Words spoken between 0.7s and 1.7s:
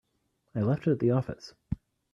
it at the office.